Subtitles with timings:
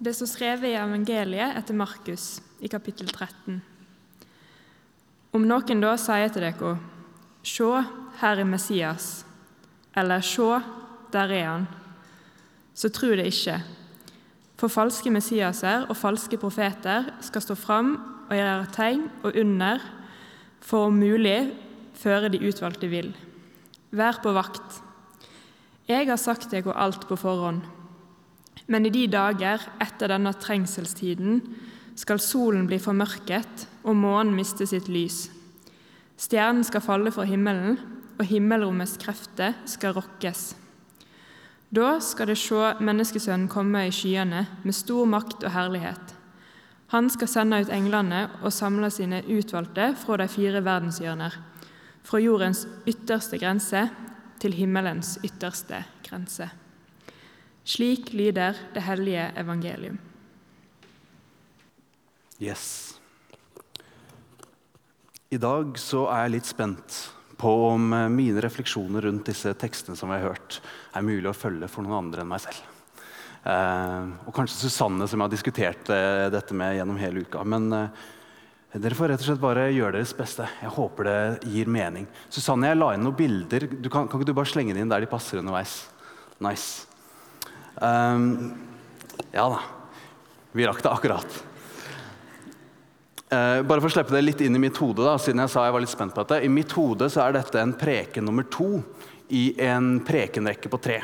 [0.00, 3.58] Det står skrevet i evangeliet etter Markus i kapittel 13.
[5.36, 6.70] Om noen da sier til dere,
[7.44, 7.66] Se,
[8.20, 9.26] her er Messias,
[9.92, 10.46] eller Se,
[11.12, 11.66] der er han,
[12.72, 13.58] så tro det ikke.
[14.56, 17.90] For falske Messiaser og falske profeter skal stå fram
[18.30, 19.84] og gjøre tegn og under
[20.64, 21.50] for om mulig
[22.00, 23.12] føre de utvalgte vil.
[23.92, 24.80] Vær på vakt.
[25.92, 27.60] Jeg har sagt dere alt på forhånd.
[28.70, 31.40] Men i de dager etter denne trengselstiden
[31.98, 35.26] skal solen bli formørket og månen miste sitt lys.
[36.20, 37.78] Stjernen skal falle fra himmelen,
[38.20, 40.50] og himmelrommets krefter skal rokkes.
[41.72, 46.16] Da skal det se Menneskesønnen komme i skyene med stor makt og herlighet.
[46.90, 51.36] Han skal sende ut englene og samle sine utvalgte fra de fire verdenshjørner,
[52.02, 53.86] fra jordens ytterste grense
[54.42, 56.50] til himmelens ytterste grense.
[57.64, 59.98] Slik lyder det hellige evangelium.
[62.40, 62.96] Yes.
[65.30, 67.00] I dag så er jeg litt spent
[67.40, 70.58] på om eh, mine refleksjoner rundt disse tekstene som vi har hørt,
[70.96, 72.64] er mulig å følge for noen andre enn meg selv.
[73.40, 77.44] Eh, og kanskje Susanne, som jeg har diskutert eh, dette med gjennom hele uka.
[77.48, 78.02] Men eh,
[78.76, 80.48] dere får rett og slett bare gjøre deres beste.
[80.60, 81.18] Jeg håper det
[81.54, 82.08] gir mening.
[82.28, 83.68] Susanne, jeg la inn noen bilder.
[83.70, 85.82] Du kan, kan ikke du bare slenge dem inn der de passer underveis?
[86.40, 86.89] Nice.
[87.80, 88.52] Um,
[89.32, 89.60] ja da.
[90.52, 91.44] Vi rakk det akkurat.
[93.30, 95.64] Uh, bare for å slippe det litt inn i mitt hode, da, siden jeg sa
[95.64, 96.42] jeg var litt spent på dette.
[96.44, 98.82] I mitt hode så er dette en preken nummer to
[99.32, 101.00] i en prekenrekke på tre.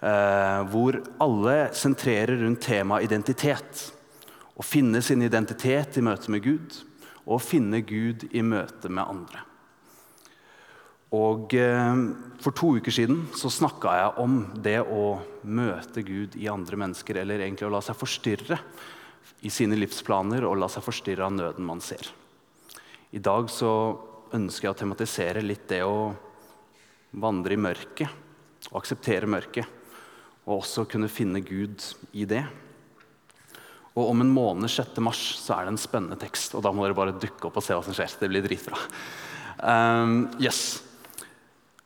[0.00, 3.86] Uh, hvor alle sentrerer rundt temaet identitet.
[4.54, 6.80] Å finne sin identitet i møte med Gud,
[7.24, 9.46] og å finne Gud i møte med andre.
[11.14, 12.00] Og eh,
[12.42, 17.22] For to uker siden så snakka jeg om det å møte Gud i andre mennesker,
[17.22, 18.58] eller egentlig å la seg forstyrre
[19.44, 22.10] i sine livsplaner og la seg forstyrre av nøden man ser.
[23.14, 23.70] I dag så
[24.34, 26.10] ønsker jeg å tematisere litt det å
[27.22, 29.68] vandre i mørket og akseptere mørket.
[30.44, 31.80] Og også kunne finne Gud
[32.12, 32.42] i det.
[33.94, 34.98] Og Om en måned, 6.
[35.04, 36.56] mars, så er det en spennende tekst.
[36.56, 38.16] og Da må dere bare dukke opp og se hva som skjer.
[38.20, 38.80] Det blir dritbra.
[39.62, 40.82] Um, yes.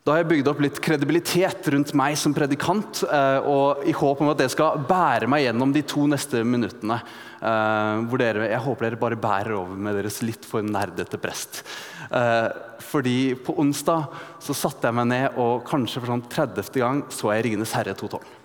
[0.06, 4.22] Da har jeg bygd opp litt kredibilitet rundt meg som predikant, eh, og i håp
[4.22, 6.96] om at det skal bære meg gjennom de to neste minuttene.
[7.38, 11.60] Eh, hvor dere, jeg håper dere bare bærer over med deres litt for nerdete prest.
[12.08, 12.48] Eh,
[12.88, 14.08] fordi på onsdag
[14.40, 16.80] så satte jeg meg ned, og kanskje for sånn 30.
[16.80, 18.36] gang så jeg 'Ringenes herre 2.12'.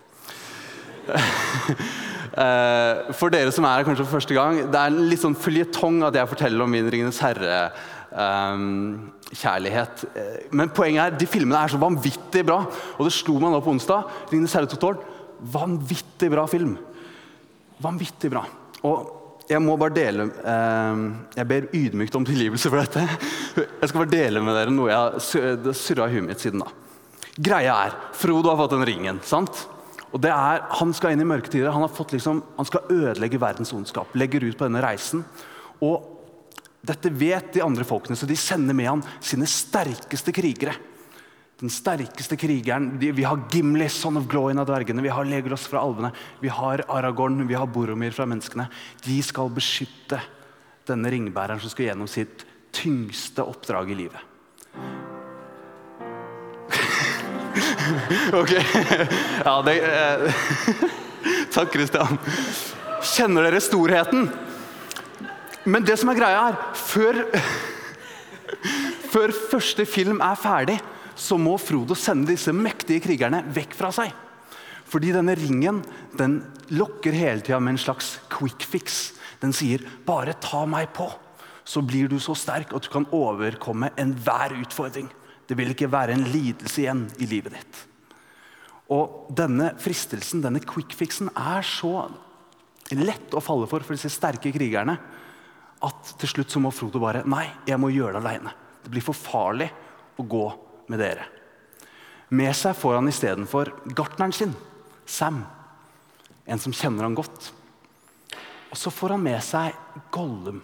[3.13, 5.99] For dere som er her kanskje for første gang, det er en litt sånn føljetong
[6.07, 7.69] at jeg forteller om min 'Ringenes herre'
[8.13, 10.05] kjærlighet.
[10.13, 12.61] Eh, men poenget er, de filmene er så vanvittig bra.
[12.97, 14.07] Og det slo meg nå på onsdag.
[14.31, 14.93] Ringenes herre
[15.53, 16.77] Vanvittig bra film.
[17.83, 18.45] Vanvittig bra.
[18.87, 21.01] Og jeg må bare dele eh,
[21.35, 23.03] Jeg ber ydmykt om tilgivelse for dette.
[23.57, 26.71] Jeg skal bare dele med dere noe jeg har surra i huet mitt siden da.
[27.33, 29.19] Greia er, Frodo har fått den ringen.
[29.25, 29.65] sant?
[30.13, 31.73] Og det er, Han skal inn i mørketider.
[31.73, 34.13] Han, har fått liksom, han skal ødelegge verdens ondskap.
[34.13, 35.25] Legger ut på denne reisen.
[35.81, 36.12] Og
[36.83, 40.73] dette vet de andre folkene, så de sender med han sine sterkeste krigere.
[41.61, 45.79] Den sterkeste krigeren, Vi har Gimli, son of Gloin av dvergene, vi har Legolas fra
[45.79, 46.11] alvene,
[46.41, 48.67] vi har Aragorn, vi har Boromir fra menneskene.
[49.05, 50.19] De skal beskytte
[50.85, 52.45] denne ringbæreren som skal gjennom sitt
[52.75, 54.19] tyngste oppdrag i livet.
[58.41, 58.51] ok.
[59.45, 60.33] Ja, det eh.
[61.53, 62.17] Takk, Kristian.
[63.13, 64.52] Kjenner dere storheten?
[65.63, 67.21] Men det som er greia er, før,
[69.13, 70.75] før første film er ferdig,
[71.15, 74.11] så må Frodo sende disse mektige krigerne vekk fra seg.
[74.89, 75.81] Fordi denne ringen
[76.19, 76.41] den
[76.75, 79.13] lokker hele tida med en slags quick fix.
[79.41, 81.11] Den sier 'bare ta meg på',
[81.65, 85.09] så blir du så sterk at du kan overkomme enhver utfordring.
[85.47, 87.87] Det vil ikke være en lidelse igjen i livet ditt.
[88.89, 92.11] Og Denne fristelsen, denne quick fixen, er så
[92.91, 94.99] lett å falle for for disse sterke krigerne
[95.83, 98.53] at til slutt så må Frodo bare Nei, jeg må gjøre det aleine.
[98.83, 99.69] Det blir for farlig
[100.19, 100.45] å gå
[100.91, 101.27] med dere.
[102.33, 104.55] Med seg får han istedenfor gartneren sin,
[105.05, 105.43] Sam.
[106.47, 107.51] En som kjenner han godt.
[108.71, 109.75] Og så får han med seg
[110.11, 110.63] Gollum.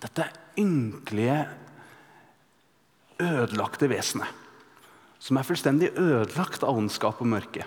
[0.00, 0.28] Dette
[0.60, 1.42] ynkelige,
[3.22, 4.42] ødelagte vesenet.
[5.22, 7.66] Som er fullstendig ødelagt av ondskap og mørke.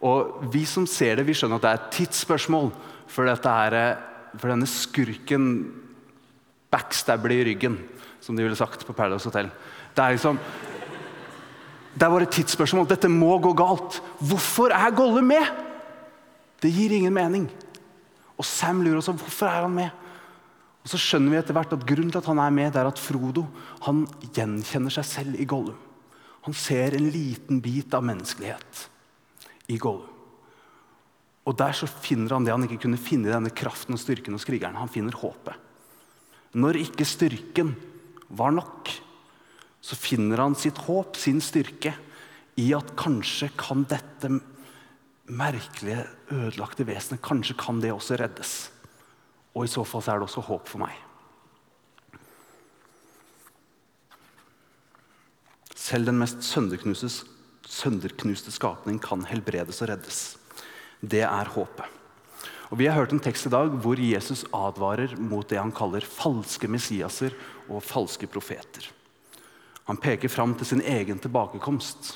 [0.00, 2.70] Og Vi som ser det, vi skjønner at det er et tidsspørsmål
[3.10, 3.76] før dette er
[4.38, 5.46] for denne skurken
[6.70, 7.78] backstabber i ryggen,
[8.22, 9.50] som de ville sagt på Paradise Hotel.
[9.94, 10.38] Det er liksom
[11.90, 12.86] Det er bare et tidsspørsmål.
[12.86, 14.00] Dette må gå galt.
[14.22, 15.42] Hvorfor er Golle med?
[16.62, 17.48] Det gir ingen mening.
[18.38, 19.90] Og Sam lurer også hvorfor er han med.
[20.84, 22.88] Og Så skjønner vi etter hvert at grunnen til at han er med, det er
[22.88, 23.44] at Frodo
[23.84, 25.76] han gjenkjenner seg selv i Gollum.
[26.46, 28.86] Han ser en liten bit av menneskelighet
[29.68, 30.09] i Gollum.
[31.50, 34.36] Og Der så finner han det han ikke kunne finne i denne kraften og styrken
[34.36, 34.78] hos krigeren.
[34.78, 35.56] Han finner håpet.
[36.54, 37.74] Når ikke styrken
[38.30, 38.90] var nok,
[39.82, 41.96] så finner han sitt håp, sin styrke,
[42.58, 44.30] i at kanskje kan dette
[45.30, 48.70] merkelige, ødelagte vesenet kanskje kan det også reddes.
[49.54, 50.94] Og i så fall så er det også håp for meg.
[55.74, 60.39] Selv den mest sønderknuste, skapning kan helbredes og reddes.
[61.00, 61.96] Det er håpet.
[62.70, 66.06] Og Vi har hørt en tekst i dag hvor Jesus advarer mot det han kaller
[66.06, 67.34] falske messiaser
[67.68, 68.86] og falske profeter.
[69.90, 72.14] Han peker fram til sin egen tilbakekomst.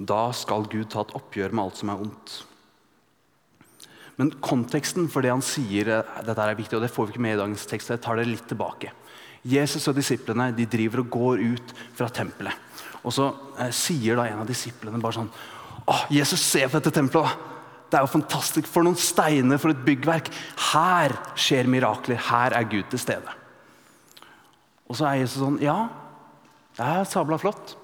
[0.00, 2.38] Da skal Gud ta et oppgjør med alt som er ondt.
[4.16, 7.26] Men konteksten for det han sier, eh, dette er viktig, og det får vi ikke
[7.26, 7.90] med i dagens tekst.
[7.90, 8.92] jeg tar det litt tilbake.
[9.44, 12.54] Jesus og disiplene de driver og går ut fra tempelet.
[13.04, 15.32] Og Så eh, sier da en av disiplene bare sånn
[15.82, 17.51] Å, Jesus, se på dette tempelet!
[17.92, 18.68] Det er jo fantastisk.
[18.72, 20.30] For noen steiner, for et byggverk.
[20.72, 22.16] Her skjer mirakler.
[22.30, 23.34] Her er Gud til stede.
[24.88, 25.90] Og så er Jesus sånn Ja,
[26.78, 27.74] det er sabla flott.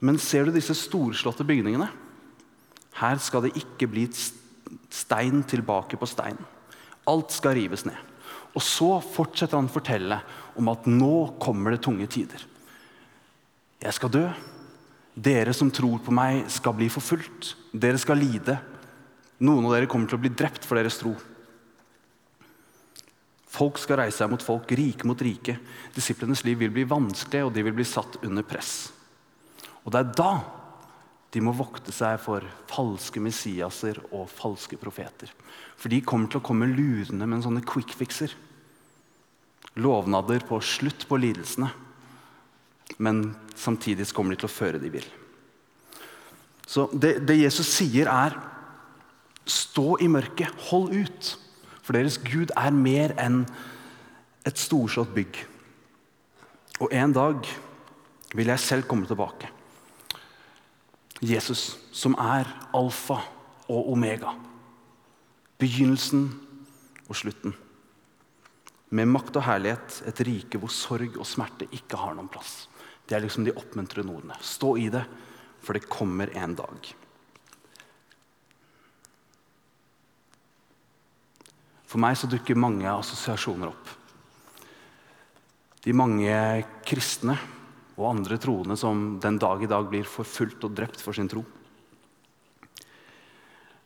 [0.00, 1.90] Men ser du disse storslåtte bygningene?
[3.00, 6.38] Her skal det ikke bli stein tilbake på stein.
[7.10, 7.98] Alt skal rives ned.
[8.54, 10.20] Og så fortsetter han å fortelle
[10.58, 12.46] om at nå kommer det tunge tider.
[13.82, 14.24] Jeg skal dø.
[15.14, 17.54] Dere som tror på meg, skal bli forfulgt.
[17.72, 18.58] Dere skal lide.
[19.42, 21.14] Noen av dere kommer til å bli drept for deres tro.
[23.50, 25.56] Folk skal reise seg mot folk, rike mot rike.
[25.96, 28.92] Disiplenes liv vil bli vanskelig, og de vil bli satt under press.
[29.82, 30.32] Og det er da
[31.30, 35.30] de må vokte seg for falske messiaser og falske profeter.
[35.78, 38.34] For de kommer til å komme lurende med en sånne quick fixer.
[39.78, 41.70] Lovnader på slutt på lidelsene.
[42.98, 45.06] Men samtidig kommer de til å føre de vil.
[46.70, 48.36] Så det, det Jesus sier, er
[49.50, 51.32] stå i mørket, hold ut.
[51.82, 53.42] For deres Gud er mer enn
[54.46, 55.40] et storslått bygg.
[56.80, 57.48] Og en dag
[58.36, 59.50] vil jeg selv komme tilbake.
[61.20, 63.18] Jesus, som er alfa
[63.68, 64.32] og omega.
[65.60, 66.30] Begynnelsen
[67.08, 67.52] og slutten.
[68.90, 72.69] Med makt og herlighet, et rike hvor sorg og smerte ikke har noen plass.
[73.10, 74.36] Det er liksom de oppmuntrende ordene.
[74.38, 75.02] Stå i det,
[75.58, 76.90] for det kommer en dag.
[81.90, 83.96] For meg så dukker mange assosiasjoner opp.
[85.82, 86.36] De mange
[86.86, 87.34] kristne
[87.96, 91.42] og andre troende som den dag i dag blir forfulgt og drept for sin tro.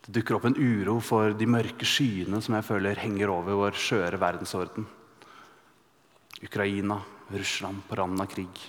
[0.04, 3.80] Det dukker opp en uro for de mørke skyene som jeg føler henger over vår
[3.80, 4.84] skjøre verdensorden.
[6.44, 7.00] Ukraina,
[7.32, 8.66] Russland på randen av krig.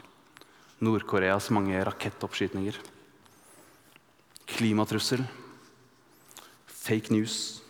[0.83, 2.77] Nord-Koreas mange rakettoppskytninger.
[4.49, 5.23] Klimatrussel.
[6.67, 7.61] Fake news.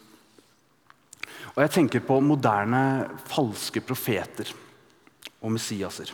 [1.55, 2.81] Og jeg tenker på moderne
[3.29, 4.49] falske profeter
[5.39, 6.11] og Messiaser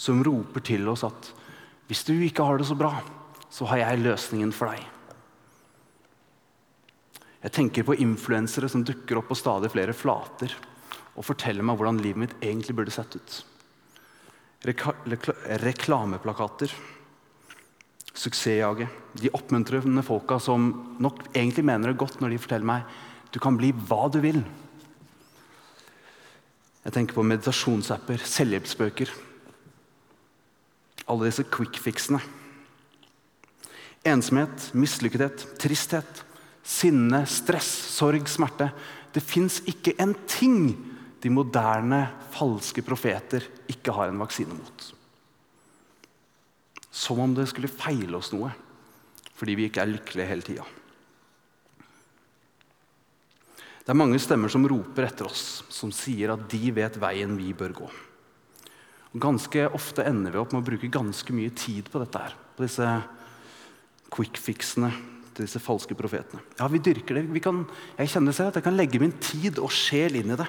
[0.00, 1.28] som roper til oss at
[1.90, 2.94] hvis du ikke har det så bra,
[3.50, 4.86] så har jeg løsningen for deg.
[7.40, 10.54] Jeg tenker på influensere som dukker opp på stadig flere flater
[11.16, 13.38] og forteller meg hvordan livet mitt egentlig burde sett ut.
[14.64, 16.72] Reklameplakater,
[18.12, 18.88] suksessjaget.
[19.20, 22.82] De oppmuntrende folka som nok egentlig mener det godt når de forteller meg
[23.30, 24.40] du kan bli hva du vil.
[26.84, 29.12] Jeg tenker på meditasjonsapper, selvhjelpsbøker
[31.10, 32.20] alle disse quick fixene.
[34.06, 36.22] Ensomhet, mislykkethet, tristhet,
[36.64, 38.70] sinne, stress, sorg, smerte.
[39.12, 40.70] Det fins ikke en ting
[41.20, 42.00] de moderne,
[42.32, 44.90] falske profeter ikke har en vaksine mot.
[46.90, 48.52] Som om det skulle feile oss noe
[49.40, 50.64] fordi vi ikke er lykkelige hele tida.
[53.80, 57.54] Det er mange stemmer som roper etter oss, som sier at de vet veien vi
[57.56, 57.88] bør gå.
[59.10, 62.36] Og Ganske ofte ender vi opp med å bruke ganske mye tid på dette her.
[62.54, 62.90] På disse
[64.12, 64.92] quick fixene
[65.32, 66.42] til disse falske profetene.
[66.60, 67.42] Ja, vi dyrker det.
[67.42, 67.64] Kan,
[67.96, 70.46] jeg kjenner selv at jeg kan legge min tid og sjel inn i det.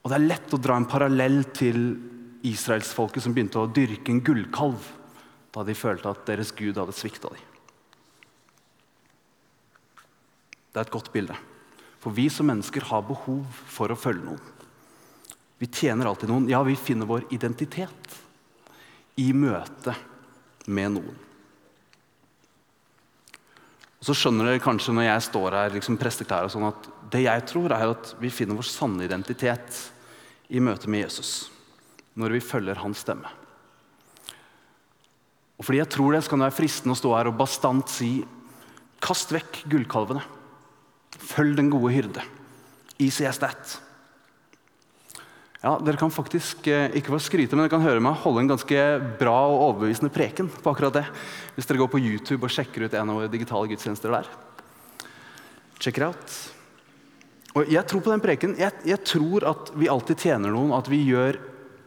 [0.00, 1.80] Og det er lett å dra en parallell til
[2.46, 4.86] israelsfolket som begynte å dyrke en gullkalv
[5.52, 7.46] da de følte at deres gud hadde svikta dem.
[10.70, 11.36] Det er et godt bilde.
[12.00, 14.44] For vi som mennesker har behov for å følge noen.
[15.60, 16.46] Vi tjener alltid noen.
[16.48, 18.14] Ja, vi finner vår identitet
[19.20, 19.92] i møte
[20.70, 21.18] med noen.
[24.00, 27.26] Og så skjønner dere kanskje når jeg står her liksom presteklær og sånn at det
[27.26, 29.82] jeg tror er at vi finner vår sanne identitet
[30.48, 31.50] i møte med Jesus.
[32.16, 33.28] Når vi følger hans stemme.
[35.60, 37.92] Og fordi jeg tror det, så kan det være fristende å stå her og bastant
[37.92, 38.10] si
[39.04, 40.22] kast vekk gullkalvene.
[41.20, 42.24] Følg den gode hyrde.
[43.00, 43.76] As that.
[45.60, 48.48] Ja, Dere kan faktisk eh, ikke bare skryte, men dere kan høre meg holde en
[48.48, 48.84] ganske
[49.20, 51.02] bra og overbevisende preken på akkurat det.
[51.52, 54.30] Hvis dere går på YouTube og sjekker ut en av våre digitale gudstjenester der.
[55.76, 56.38] Check it out.
[57.60, 58.56] Og Jeg tror på den preken.
[58.56, 60.72] Jeg, jeg tror at vi alltid tjener noen.
[60.72, 61.36] At vi gjør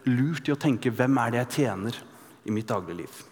[0.05, 1.97] lurt i å tenke 'Hvem er det jeg tjener
[2.45, 3.23] i mitt dagligliv?'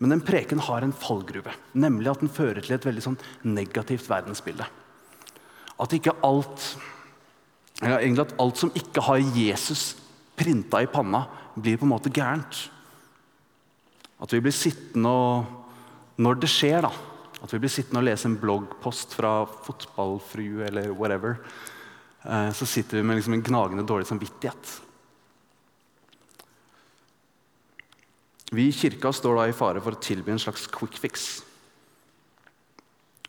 [0.00, 4.08] Men den preken har en fallgruve, nemlig at den fører til et veldig sånn negativt
[4.08, 4.64] verdensbilde.
[5.78, 6.76] At ikke alt
[7.80, 9.94] ja, egentlig at alt som ikke har Jesus
[10.36, 12.66] printa i panna, blir på en måte gærent.
[14.20, 15.56] At vi blir sittende og
[16.20, 16.90] Når det skjer, da.
[17.40, 21.38] At vi blir sittende og lese en bloggpost fra fotballfrue eller whatever.
[22.28, 24.74] Eh, så sitter vi med liksom en gnagende dårlig samvittighet.
[28.52, 31.40] Vi i kirka står da i fare for å tilby en slags quick fix.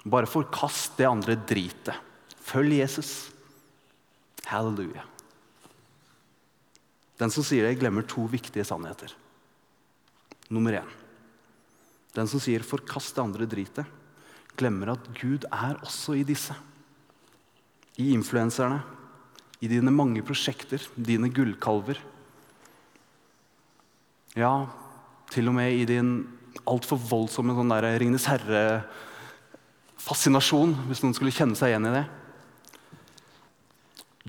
[0.04, 1.96] Bare forkast det andre dritet.
[2.44, 3.31] Følg Jesus.
[4.50, 5.04] Halleluja.
[7.22, 9.14] Den som sier det, glemmer to viktige sannheter.
[10.50, 10.90] Nummer én.
[12.16, 13.86] Den som sier 'forkast det andre dritet',
[14.58, 16.56] glemmer at Gud er også i disse.
[17.98, 18.82] I influenserne,
[19.62, 21.98] i dine mange prosjekter, dine gullkalver.
[24.36, 24.66] Ja,
[25.30, 26.28] til og med i din
[26.68, 32.06] altfor voldsomme sånn der Ringenes herre-fascinasjon, hvis noen skulle kjenne seg igjen i det.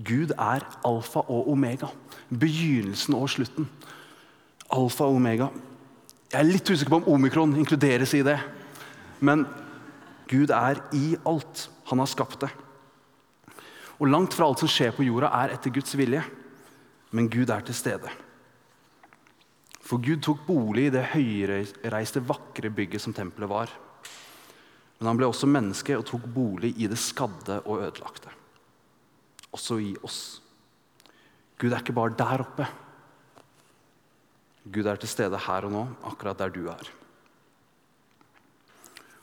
[0.01, 1.89] Gud er alfa og omega.
[2.29, 3.67] Begynnelsen og slutten.
[4.73, 5.49] Alfa og omega.
[6.31, 8.39] Jeg er litt usikker på om omikron inkluderes i det.
[9.21, 9.45] Men
[10.31, 11.67] Gud er i alt.
[11.91, 12.49] Han har skapt det.
[14.01, 16.23] Og langt fra alt som skjer på jorda, er etter Guds vilje.
[17.13, 18.09] Men Gud er til stede.
[19.83, 23.73] For Gud tok bolig i det høyreiste, vakre bygget som tempelet var.
[24.97, 28.39] Men han ble også menneske og tok bolig i det skadde og ødelagte
[29.53, 30.21] også i oss.
[31.61, 32.67] Gud er ikke bare der oppe.
[34.73, 36.91] Gud er til stede her og nå, akkurat der du er.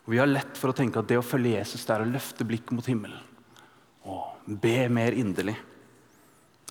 [0.05, 2.13] Og Vi har lett for å tenke at det å følge Jesus det er å
[2.13, 3.21] løfte blikket mot himmelen.
[4.09, 5.57] Og be mer inderlig.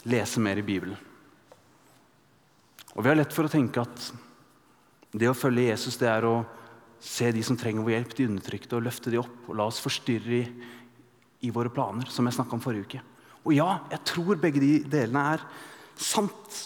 [0.09, 0.97] Lese mer i Bibelen.
[2.95, 4.09] Og vi har lett for å tenke at
[5.13, 6.41] det å følge Jesus det er å
[6.99, 9.37] se de som trenger vår hjelp, de undertrykte, og løfte de opp.
[9.47, 10.43] Og la oss forstyrre i,
[11.47, 13.01] i våre planer, som jeg snakka om forrige uke.
[13.45, 15.45] Og ja, jeg tror begge de delene er
[15.99, 16.63] sant.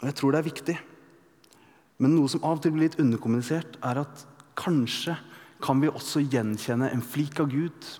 [0.00, 0.78] Og jeg tror det er viktig.
[2.02, 4.24] Men noe som av og til blir litt underkommunisert, er at
[4.58, 5.14] kanskje
[5.62, 7.90] kan vi også gjenkjenne en flik av Gud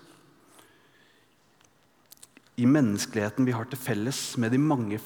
[2.59, 4.99] i menneskeligheten vi har til felles med de mange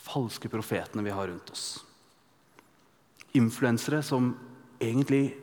[0.00, 1.68] falske profetene vi har rundt oss.
[3.38, 4.32] Influensere som
[4.82, 5.36] egentlig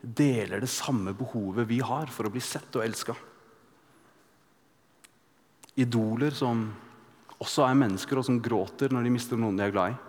[0.00, 3.14] deler det samme behovet vi har for å bli sett og elska.
[5.80, 6.68] Idoler som
[7.42, 10.00] også er mennesker, og som gråter når de mister noen de er glad i.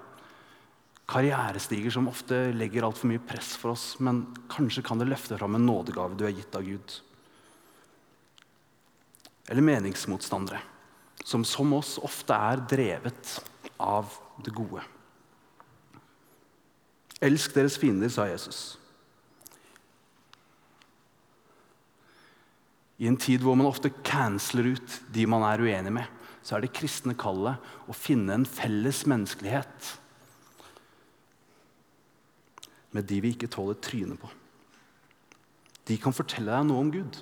[1.09, 5.57] Karrierestiger som ofte legger altfor mye press for oss, men kanskje kan det løfte fram
[5.57, 6.95] en nådegave du er gitt av Gud.
[9.45, 10.61] Eller meningsmotstandere,
[11.21, 13.35] som som oss ofte er drevet
[13.81, 14.09] av
[14.41, 14.81] det gode.
[17.25, 18.75] Elsk deres fiender, sa Jesus.
[23.01, 26.07] I en tid hvor man ofte canceler ut de man er uenig med,
[26.45, 29.91] så er det kristne kallet å finne en felles menneskelighet
[32.95, 34.29] med de vi ikke tåler trynet på.
[35.85, 37.19] De kan fortelle deg noe om Gud.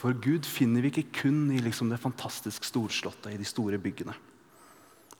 [0.00, 4.14] For Gud finner vi ikke kun i liksom det fantastisk storslåtte, i de store byggene,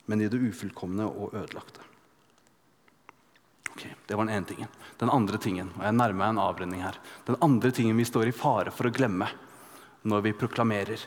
[0.09, 1.85] men i det ufullkomne og ødelagte.
[3.81, 4.69] Ok, Det var den ene tingen.
[4.99, 8.29] Den andre tingen, og jeg nærmer meg en avrunding her, den andre tingen vi står
[8.29, 9.29] i fare for å glemme
[10.03, 11.01] når vi proklamerer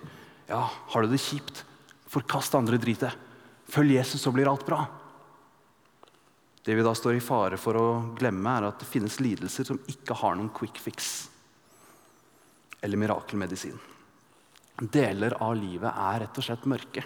[0.48, 1.64] ja, har du det kjipt,
[2.10, 3.14] forkast andre dritet,
[3.70, 4.82] følg Jesus, så blir alt bra.
[6.64, 7.88] Det vi da står i fare for å
[8.18, 11.30] glemme, er at det finnes lidelser som ikke har noen quick fix
[12.82, 13.78] eller mirakelmedisin.
[14.82, 17.06] Deler av livet er rett og slett mørke.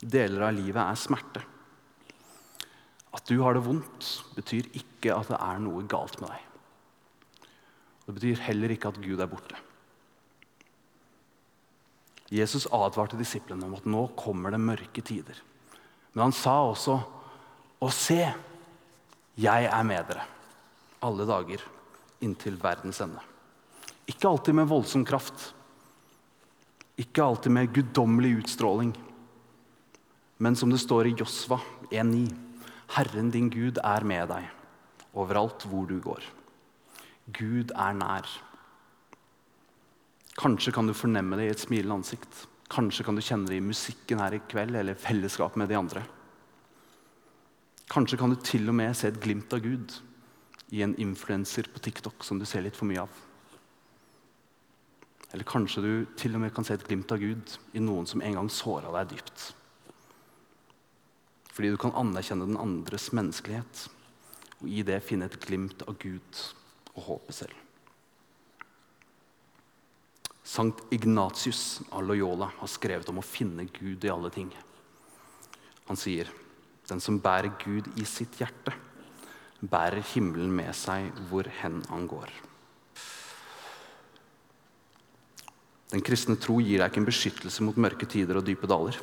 [0.00, 1.44] Deler av livet er smerte.
[3.14, 6.50] At du har det vondt, betyr ikke at det er noe galt med deg.
[8.04, 9.60] Det betyr heller ikke at Gud er borte.
[12.34, 15.38] Jesus advarte disiplene om at nå kommer det mørke tider.
[16.12, 16.98] Men han sa også
[17.84, 18.22] «Å se,
[19.36, 20.24] jeg er med dere
[21.04, 21.60] alle dager
[22.24, 23.20] inntil verdens ende.
[24.08, 25.50] Ikke alltid med voldsom kraft,
[27.00, 28.94] ikke alltid med guddommelig utstråling,
[30.38, 31.58] men som det står i Josva
[31.90, 32.53] 1,9.:
[32.92, 34.50] Herren din Gud er med deg
[35.14, 36.24] overalt hvor du går.
[37.32, 38.28] Gud er nær.
[40.36, 42.44] Kanskje kan du fornemme det i et smilende ansikt.
[42.70, 46.02] Kanskje kan du kjenne det i musikken her i kveld eller fellesskapet med de andre.
[47.92, 49.94] Kanskje kan du til og med se et glimt av Gud
[50.74, 53.20] i en influenser på TikTok som du ser litt for mye av.
[55.34, 58.22] Eller kanskje du til og med kan se et glimt av Gud i noen som
[58.22, 59.52] en gang såra deg dypt.
[61.54, 63.86] Fordi du kan anerkjenne den andres menneskelighet
[64.60, 66.40] og i det finne et glimt av Gud
[66.94, 67.60] og håpet selv.
[70.44, 74.50] Sankt Ignatius av Loyola har skrevet om å finne Gud i alle ting.
[75.88, 76.30] Han sier
[76.88, 78.74] den som bærer Gud i sitt hjerte,
[79.64, 82.32] bærer himmelen med seg hvor hen han går.
[85.94, 88.98] Den kristne tro gir deg ikke en beskyttelse mot mørke tider og dype daler.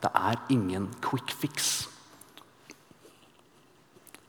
[0.00, 1.88] Det er ingen quick fix.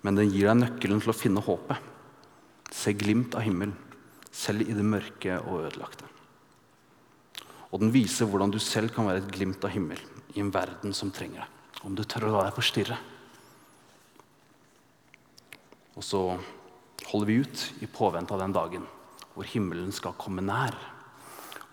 [0.04, 1.92] Men den gir deg nøkkelen til å finne håpet.
[2.74, 3.72] Se glimt av himmel,
[4.34, 6.10] selv i det mørke og ødelagte.
[7.72, 10.02] Og den viser hvordan du selv kan være et glimt av himmel
[10.36, 11.60] i en verden som trenger deg.
[11.88, 12.98] Om du tør å la deg forstyrre.
[15.94, 16.22] Og så
[17.10, 18.86] holder vi ut i påvente av den dagen
[19.34, 20.76] hvor himmelen skal komme nær,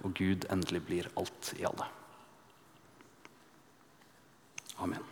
[0.00, 1.88] og Gud endelig blir alt i alle.
[4.80, 5.09] Amen.